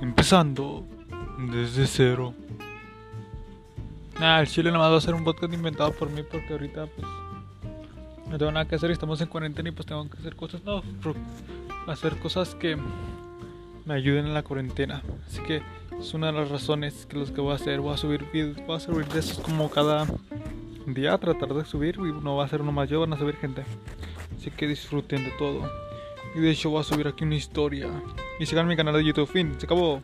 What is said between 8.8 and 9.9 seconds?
estamos en cuarentena y pues